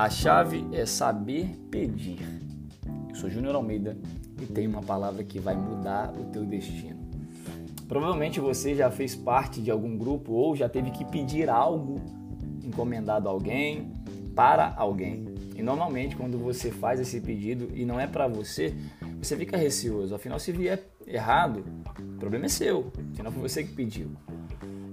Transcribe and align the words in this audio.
A 0.00 0.08
chave 0.08 0.66
é 0.72 0.86
saber 0.86 1.44
pedir. 1.70 2.20
Eu 3.10 3.14
sou 3.14 3.28
Júnior 3.28 3.54
Almeida 3.54 3.98
e 4.40 4.46
tenho 4.46 4.70
uma 4.70 4.80
palavra 4.80 5.22
que 5.22 5.38
vai 5.38 5.54
mudar 5.54 6.14
o 6.18 6.24
teu 6.32 6.42
destino. 6.42 7.06
Provavelmente 7.86 8.40
você 8.40 8.74
já 8.74 8.90
fez 8.90 9.14
parte 9.14 9.60
de 9.60 9.70
algum 9.70 9.98
grupo 9.98 10.32
ou 10.32 10.56
já 10.56 10.70
teve 10.70 10.90
que 10.90 11.04
pedir 11.04 11.50
algo 11.50 12.00
encomendado 12.64 13.28
a 13.28 13.30
alguém 13.30 13.92
para 14.34 14.72
alguém. 14.74 15.26
E 15.54 15.62
normalmente 15.62 16.16
quando 16.16 16.38
você 16.38 16.70
faz 16.70 16.98
esse 16.98 17.20
pedido 17.20 17.68
e 17.74 17.84
não 17.84 18.00
é 18.00 18.06
para 18.06 18.26
você, 18.26 18.74
você 19.18 19.36
fica 19.36 19.58
receoso. 19.58 20.14
Afinal, 20.14 20.38
se 20.38 20.50
vier 20.50 20.82
errado, 21.06 21.62
o 22.14 22.18
problema 22.18 22.46
é 22.46 22.48
seu. 22.48 22.90
Afinal, 23.12 23.30
foi 23.32 23.42
você 23.42 23.62
que 23.62 23.74
pediu. 23.74 24.12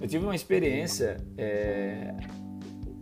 Eu 0.00 0.08
tive 0.08 0.24
uma 0.24 0.34
experiência 0.34 1.16
é, 1.38 2.12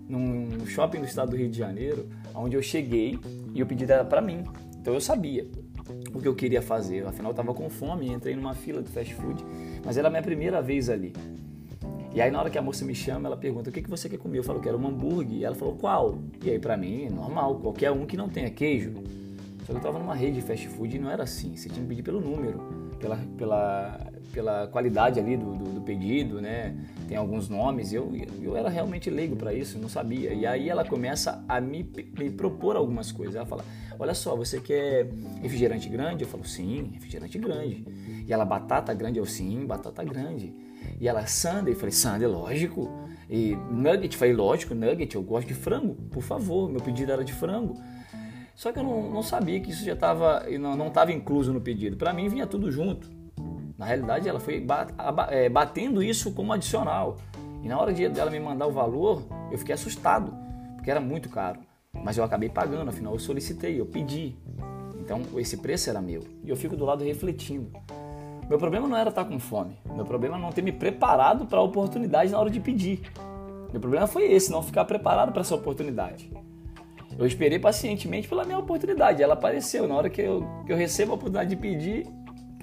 num 0.09 0.67
shopping 0.67 1.01
do 1.01 1.07
estado 1.07 1.31
do 1.31 1.37
Rio 1.37 1.49
de 1.49 1.59
Janeiro, 1.59 2.09
onde 2.35 2.57
eu 2.57 2.63
cheguei 2.63 3.19
e 3.55 3.63
o 3.63 3.67
pedido 3.67 3.93
era 3.93 4.05
para 4.05 4.21
mim. 4.21 4.45
Então 4.81 4.95
eu 4.95 5.01
sabia 5.01 5.47
o 6.13 6.21
que 6.21 6.29
eu 6.29 6.35
queria 6.35 6.63
fazer. 6.63 7.07
Afinal, 7.07 7.31
eu 7.31 7.33
estava 7.33 7.55
com 7.55 7.69
fome, 7.71 8.11
entrei 8.11 8.37
numa 8.37 8.55
fila 8.55 8.83
de 8.83 8.91
fast 8.91 9.15
food, 9.15 9.45
mas 9.85 9.97
era 9.97 10.09
a 10.09 10.11
minha 10.11 10.23
primeira 10.23 10.61
vez 10.61 10.89
ali. 10.89 11.13
E 12.15 12.21
aí 12.21 12.31
na 12.31 12.39
hora 12.39 12.49
que 12.49 12.59
a 12.59 12.63
moça 12.63 12.85
me 12.85 12.95
chama, 12.95 13.29
ela 13.29 13.37
pergunta: 13.37 13.71
"O 13.71 13.73
que 13.73 13.83
que 13.83 13.91
você 13.91 14.09
quer 14.09 14.19
comer?" 14.19 14.39
Eu 14.39 14.45
falo: 14.45 14.61
"Quero 14.61 14.79
um 14.79 14.87
hambúrguer". 14.87 15.39
E 15.39 15.45
ela 15.45 15.55
falou: 15.55 15.75
"Qual?". 15.75 16.19
E 16.43 16.51
aí 16.51 16.59
para 16.59 16.77
mim, 16.77 17.09
normal, 17.09 17.57
qualquer 17.57 17.91
um 17.91 18.07
que 18.07 18.17
não 18.17 18.29
tenha 18.29 18.51
queijo. 18.51 18.93
Só 19.61 19.67
que 19.67 19.73
eu 19.73 19.77
estava 19.79 19.99
numa 19.99 20.15
rede 20.15 20.35
de 20.35 20.43
fast 20.43 20.69
food 20.69 20.95
e 20.95 20.99
não 20.99 21.11
era 21.11 21.23
assim. 21.25 21.57
Você 21.57 21.69
tinha 21.69 21.81
que 21.81 21.89
pedir 21.89 22.03
pelo 22.03 22.21
número, 22.21 22.61
pela, 23.01 23.17
pela, 23.39 24.13
pela 24.33 24.67
qualidade 24.67 25.19
ali 25.21 25.37
do, 25.37 25.55
do, 25.55 25.65
do 25.65 25.81
pedido, 25.81 26.41
né? 26.41 26.75
Tem 27.09 27.17
alguns 27.17 27.49
nomes. 27.49 27.93
Eu, 27.93 28.13
eu 28.41 28.57
era 28.57 28.69
realmente 28.69 29.11
leigo 29.11 29.37
para 29.37 29.53
isso, 29.53 29.79
não 29.79 29.89
sabia. 29.89 30.33
E 30.33 30.47
aí 30.47 30.69
ela 30.69 30.85
começa 30.85 31.45
a 31.49 31.61
me, 31.61 31.89
me 32.19 32.31
propor 32.31 32.77
algumas 32.77 33.13
coisas. 33.13 33.35
Ela 33.37 33.47
fala: 33.47 33.65
Olha 33.99 34.15
só, 34.15 34.37
você 34.37 34.61
quer 34.61 35.09
refrigerante 35.41 35.89
grande? 35.89 36.25
Eu 36.25 36.29
falo: 36.29 36.45
Sim, 36.45 36.91
refrigerante 36.95 37.39
grande. 37.39 37.85
E 38.27 38.33
ela: 38.33 38.45
Batata 38.45 38.93
grande? 38.95 39.19
Eu: 39.19 39.27
Sim, 39.27 39.67
batata 39.67 40.03
grande. 40.03 40.55
E 41.01 41.09
ela: 41.09 41.27
Sunday? 41.27 41.73
Eu 41.73 41.77
falei: 41.77 41.93
Sunday, 41.93 42.27
lógico. 42.27 42.91
E 43.29 43.57
nugget? 43.71 44.15
Eu 44.15 44.19
falei: 44.19 44.35
Lógico, 44.35 44.75
nugget. 44.75 45.15
Eu 45.15 45.23
gosto 45.23 45.49
de 45.49 45.55
frango, 45.55 45.95
por 46.11 46.23
favor. 46.23 46.71
Meu 46.71 46.81
pedido 46.81 47.13
era 47.13 47.25
de 47.25 47.33
frango. 47.33 47.75
Só 48.55 48.71
que 48.71 48.79
eu 48.79 48.85
não, 48.85 49.11
não 49.11 49.23
sabia 49.23 49.61
que 49.61 49.71
isso 49.71 49.85
já 49.85 49.95
estava 49.95 50.45
não 50.59 50.87
estava 50.87 51.13
incluso 51.13 51.53
no 51.53 51.61
pedido. 51.61 51.97
Para 51.97 52.13
mim 52.13 52.29
vinha 52.29 52.47
tudo 52.47 52.71
junto. 52.71 53.24
Na 53.77 53.87
realidade, 53.87 54.29
ela 54.29 54.41
foi 54.41 54.65
é, 55.31 55.49
batendo 55.49 56.03
isso 56.03 56.33
como 56.33 56.53
adicional. 56.53 57.17
E 57.63 57.69
na 57.69 57.79
hora 57.79 57.93
de 57.93 58.05
ela 58.05 58.31
me 58.31 58.39
mandar 58.39 58.67
o 58.67 58.73
valor, 58.73 59.23
eu 59.51 59.59
fiquei 59.59 59.75
assustado, 59.75 60.37
porque 60.77 60.91
era 60.91 61.01
muito 61.01 61.29
caro. 61.29 61.61
Mas 61.93 62.19
eu 62.19 62.25
acabei 62.25 62.49
pagando, 62.49 62.89
afinal 62.89 63.13
eu 63.13 63.19
solicitei, 63.19 63.81
eu 63.81 63.87
pedi. 63.87 64.37
Então 65.01 65.23
esse 65.37 65.57
preço 65.57 65.91
era 65.91 66.01
meu. 66.01 66.23
E 66.45 66.51
eu 66.51 66.57
fico 66.57 66.77
do 66.77 66.85
lado 66.85 67.03
refletindo. 67.03 67.71
Meu 68.49 68.59
problema 68.59 68.87
não 68.87 68.97
era 68.97 69.09
estar 69.09 69.25
com 69.25 69.39
fome. 69.39 69.77
Meu 69.95 70.05
problema 70.05 70.37
é 70.37 70.41
não 70.41 70.51
ter 70.51 70.63
me 70.63 70.73
preparado 70.73 71.47
para 71.47 71.59
a 71.59 71.63
oportunidade 71.63 72.31
na 72.31 72.39
hora 72.39 72.51
de 72.51 72.61
pedir. 72.61 73.01
Meu 73.73 73.81
problema 73.81 74.07
foi 74.07 74.31
esse, 74.31 74.51
não 74.53 74.63
ficar 74.63 74.85
preparado 74.85 75.33
para 75.33 75.41
essa 75.41 75.55
oportunidade. 75.55 76.31
Eu 77.19 77.27
esperei 77.27 77.59
pacientemente 77.59 78.29
pela 78.29 78.45
minha 78.45 78.59
oportunidade. 78.59 79.23
Ela 79.23 79.35
apareceu. 79.35 79.89
Na 79.89 79.95
hora 79.95 80.11
que 80.11 80.21
eu, 80.21 80.47
que 80.67 80.73
eu 80.73 80.77
recebo 80.77 81.13
a 81.13 81.15
oportunidade 81.15 81.51
de 81.51 81.57
pedir 81.57 82.07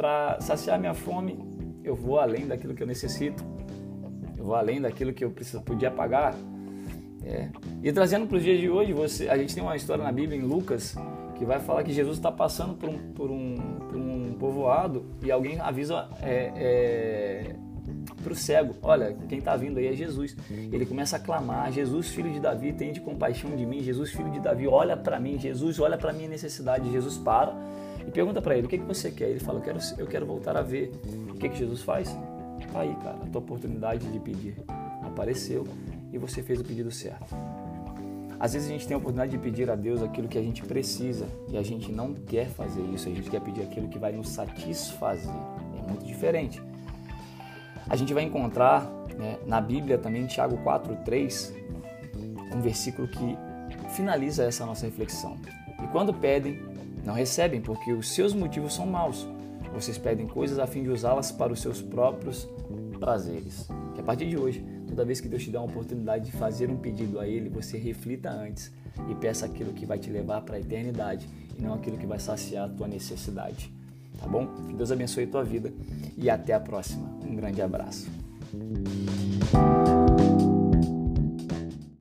para 0.02 0.42
saciar 0.42 0.80
minha 0.80 0.96
fome, 0.96 1.38
eu 1.84 1.94
vou 1.94 2.20
além 2.20 2.48
daquilo 2.48 2.74
que 2.74 2.82
eu 2.82 2.88
necessito. 2.88 3.46
Eu 4.36 4.46
vou 4.46 4.56
além 4.56 4.82
daquilo 4.82 5.14
que 5.14 5.24
eu 5.24 5.30
preciso, 5.30 5.62
podia 5.62 5.92
pagar. 5.92 6.34
É. 7.24 7.50
E 7.84 7.94
trazendo 7.94 8.26
para 8.26 8.38
os 8.38 8.44
dias 8.44 8.60
de 8.60 8.68
hoje, 8.68 8.94
você, 8.94 9.30
a 9.30 9.38
gente 9.38 9.54
tem 9.54 9.62
uma 9.62 9.76
história 9.76 10.04
na 10.04 10.12
Bíblia, 10.12 10.40
em 10.40 10.42
Lucas, 10.42 10.96
que 11.36 11.46
vai 11.46 11.60
falar 11.60 11.84
que 11.84 11.94
Jesus 11.94 12.18
está 12.18 12.32
passando 12.32 12.74
por 12.74 12.90
um, 12.90 12.98
por, 13.14 13.30
um, 13.30 13.56
por 13.90 13.96
um 13.96 14.34
povoado 14.40 15.06
e 15.24 15.30
alguém 15.30 15.60
avisa 15.60 16.10
é, 16.24 16.52
é, 16.56 17.56
para 18.22 18.34
o 18.34 18.36
cego: 18.36 18.76
Olha, 18.82 19.16
quem 19.28 19.40
está 19.40 19.56
vindo 19.56 19.78
aí 19.78 19.88
é 19.88 19.94
Jesus. 19.94 20.36
Ele 20.50 20.86
começa 20.86 21.18
a 21.18 21.20
clamar: 21.20 21.72
Jesus, 21.72 22.10
filho 22.10 22.32
de 22.32 22.40
Davi, 22.40 22.74
tem 22.74 22.92
de 22.92 23.02
compaixão 23.02 23.56
de 23.56 23.66
mim. 23.66 23.82
Jesus, 23.82 24.12
filho 24.12 24.30
de 24.32 24.40
Davi, 24.40 24.68
olha 24.68 24.96
para 24.96 25.20
mim. 25.20 25.40
Jesus, 25.40 25.80
olha 25.80 25.98
para 25.98 26.14
minha 26.14 26.30
necessidade. 26.30 26.92
Jesus 26.92 27.18
para 27.18 27.54
e 28.08 28.12
pergunta 28.12 28.42
para 28.42 28.58
ele: 28.58 28.68
O 28.68 28.70
que, 28.70 28.78
que 28.78 28.86
você 28.86 29.12
quer? 29.12 29.30
Ele 29.30 29.40
fala: 29.40 29.60
Eu 29.60 29.64
quero, 29.64 29.80
eu 29.98 30.08
quero 30.08 30.26
voltar 30.26 30.56
a 30.56 30.62
ver. 30.62 30.92
O 31.30 31.36
que, 31.36 31.50
que 31.50 31.58
Jesus 31.58 31.82
faz? 31.82 32.16
Tá 32.72 32.82
aí, 32.82 32.96
cara, 33.04 33.18
a 33.22 33.28
tua 33.28 33.42
oportunidade 33.42 34.08
de 34.08 34.20
pedir 34.20 34.56
apareceu 35.04 35.68
e 36.14 36.18
você 36.18 36.42
fez 36.42 36.60
o 36.60 36.64
pedido 36.64 36.90
certo. 36.90 37.36
Às 38.40 38.54
vezes 38.54 38.70
a 38.70 38.72
gente 38.72 38.88
tem 38.88 38.96
a 38.96 38.98
oportunidade 38.98 39.32
de 39.32 39.38
pedir 39.38 39.70
a 39.70 39.76
Deus 39.76 40.02
aquilo 40.02 40.28
que 40.28 40.38
a 40.38 40.42
gente 40.42 40.64
precisa 40.64 41.28
e 41.50 41.58
a 41.58 41.62
gente 41.62 41.92
não 41.92 42.14
quer 42.14 42.48
fazer 42.48 42.82
isso, 42.94 43.08
a 43.08 43.12
gente 43.12 43.30
quer 43.30 43.42
pedir 43.42 43.62
aquilo 43.62 43.88
que 43.88 44.00
vai 44.00 44.12
nos 44.12 44.30
satisfazer. 44.30 45.34
É 45.78 45.88
muito 45.88 46.06
diferente. 46.06 46.62
A 47.92 47.98
gente 47.98 48.14
vai 48.14 48.24
encontrar 48.24 48.90
né, 49.18 49.38
na 49.46 49.60
Bíblia 49.60 49.98
também, 49.98 50.26
Tiago 50.26 50.58
4,3, 50.60 51.54
um 52.56 52.62
versículo 52.62 53.06
que 53.06 53.38
finaliza 53.90 54.46
essa 54.46 54.66
nossa 54.66 54.86
reflexão. 54.86 55.36
E 55.84 55.88
quando 55.88 56.14
pedem, 56.14 56.58
não 57.04 57.14
recebem, 57.14 57.60
porque 57.60 57.92
os 57.92 58.14
seus 58.16 58.34
motivos 58.34 58.74
são 58.74 58.86
maus. 58.86 59.28
Vocês 59.74 59.98
pedem 59.98 60.26
coisas 60.26 60.58
a 60.58 60.66
fim 60.66 60.84
de 60.84 60.90
usá-las 60.90 61.34
para 61.34 61.52
os 61.52 61.60
seus 61.60 61.82
próprios 61.82 62.48
prazeres. 62.98 63.68
Que 63.94 64.00
a 64.00 64.04
partir 64.04 64.30
de 64.30 64.38
hoje, 64.38 64.66
toda 64.88 65.04
vez 65.04 65.20
que 65.20 65.28
Deus 65.28 65.44
te 65.44 65.52
dá 65.52 65.60
uma 65.60 65.70
oportunidade 65.70 66.28
de 66.28 66.32
fazer 66.32 66.70
um 66.70 66.78
pedido 66.78 67.20
a 67.20 67.28
Ele, 67.28 67.50
você 67.50 67.78
reflita 67.78 68.32
antes 68.32 68.72
e 69.10 69.16
peça 69.16 69.46
aquilo 69.46 69.74
que 69.74 69.86
vai 69.86 70.00
te 70.00 70.10
levar 70.10 70.44
para 70.44 70.56
a 70.56 70.60
eternidade 70.62 71.28
e 71.60 71.62
não 71.62 71.74
aquilo 71.74 71.98
que 71.98 72.06
vai 72.06 72.20
saciar 72.20 72.68
a 72.68 72.70
tua 72.70 72.88
necessidade 72.88 73.81
tá 74.22 74.28
bom? 74.28 74.48
Que 74.68 74.74
Deus 74.74 74.92
abençoe 74.92 75.26
a 75.26 75.28
tua 75.28 75.44
vida 75.44 75.74
e 76.18 76.30
até 76.30 76.54
a 76.54 76.60
próxima. 76.60 77.10
Um 77.26 77.36
grande 77.36 77.62
abraço. 77.62 78.08